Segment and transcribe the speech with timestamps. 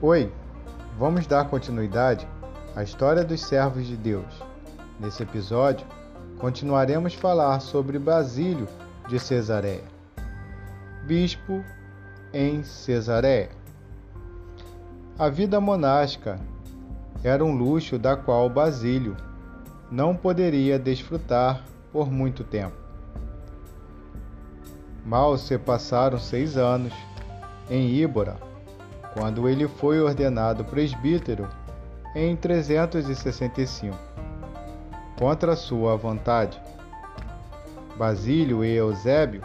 [0.00, 0.32] Oi,
[0.96, 2.24] vamos dar continuidade
[2.76, 4.44] à história dos servos de Deus.
[5.00, 5.84] Nesse episódio,
[6.38, 8.68] continuaremos falar sobre Basílio
[9.08, 9.82] de Cesareia,
[11.04, 11.64] bispo
[12.32, 13.48] em Cesareia.
[15.18, 16.38] A vida monástica
[17.24, 19.16] era um luxo da qual Basílio
[19.90, 22.76] não poderia desfrutar por muito tempo.
[25.04, 26.92] Mal se passaram seis anos
[27.68, 28.47] em Íbora,
[29.14, 31.48] quando ele foi ordenado presbítero
[32.14, 33.96] em 365,
[35.18, 36.60] contra sua vontade.
[37.96, 39.42] Basílio e Eusébio,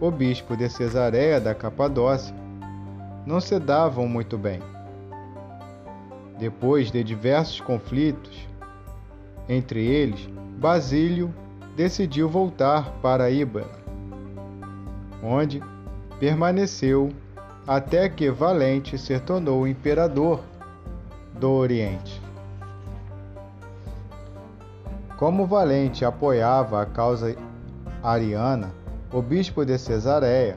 [0.00, 2.34] o bispo de Cesareia da Capadócia,
[3.26, 4.60] não se davam muito bem.
[6.38, 8.46] Depois de diversos conflitos
[9.48, 11.34] entre eles, Basílio
[11.76, 13.68] decidiu voltar para Íbara,
[15.22, 15.62] onde
[16.18, 17.10] permaneceu
[17.68, 20.40] até que Valente se tornou imperador
[21.34, 22.18] do Oriente.
[25.18, 27.36] Como Valente apoiava a causa
[28.02, 28.72] ariana,
[29.12, 30.56] o bispo de Cesareia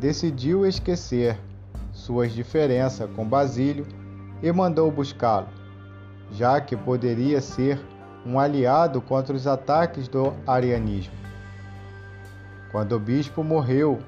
[0.00, 1.38] decidiu esquecer
[1.92, 3.86] suas diferenças com Basílio
[4.42, 5.48] e mandou buscá-lo,
[6.32, 7.78] já que poderia ser
[8.24, 11.12] um aliado contra os ataques do arianismo.
[12.72, 13.98] Quando o bispo morreu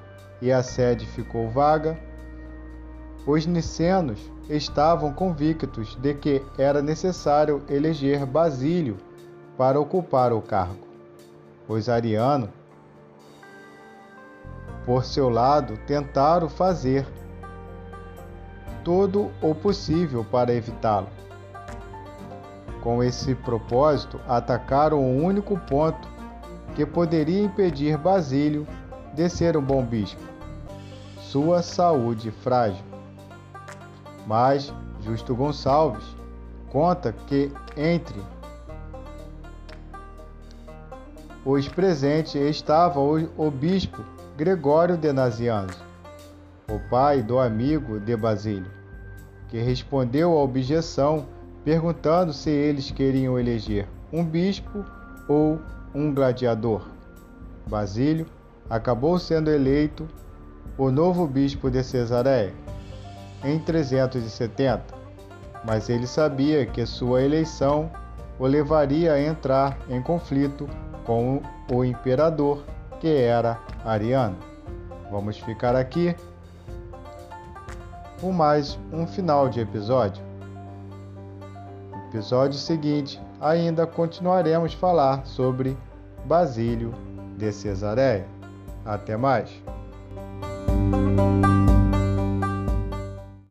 [0.41, 2.08] e a sede ficou vaga,
[3.29, 8.97] os nicenos estavam convictos de que era necessário eleger Basílio
[9.55, 10.87] para ocupar o cargo.
[11.67, 12.49] Os arianos,
[14.83, 17.05] por seu lado, tentaram fazer
[18.83, 21.09] todo o possível para evitá-lo.
[22.81, 26.07] Com esse propósito, atacaram o único ponto
[26.73, 28.65] que poderia impedir Basílio
[29.13, 30.19] de ser um bom bispo:
[31.19, 32.89] sua saúde frágil.
[34.29, 36.05] Mas Justo Gonçalves
[36.71, 38.21] conta que entre
[41.43, 44.05] os presentes estava o bispo
[44.37, 45.83] Gregório de Nazianzo,
[46.69, 48.71] o pai do amigo de Basílio,
[49.47, 51.25] que respondeu à objeção
[51.65, 54.85] perguntando se eles queriam eleger um bispo
[55.27, 55.59] ou
[55.91, 56.87] um gladiador.
[57.67, 58.27] Basílio
[58.69, 60.07] acabou sendo eleito
[60.77, 62.53] o novo bispo de Cesareia
[63.43, 64.83] em 370,
[65.63, 67.89] mas ele sabia que sua eleição
[68.37, 70.67] o levaria a entrar em conflito
[71.05, 71.41] com
[71.71, 72.63] o imperador,
[72.99, 74.37] que era Ariano.
[75.11, 76.15] Vamos ficar aqui
[78.21, 80.23] com mais um final de episódio.
[81.91, 85.77] No episódio seguinte, ainda continuaremos falar sobre
[86.25, 86.93] Basílio
[87.37, 88.27] de Cesareia.
[88.85, 89.49] Até mais!